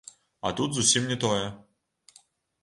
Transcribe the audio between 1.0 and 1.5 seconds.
не тое.